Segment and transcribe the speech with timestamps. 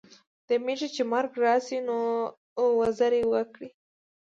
[0.47, 1.99] د میږي چي مرګ راسي نو،
[2.79, 3.69] وزري وکړي.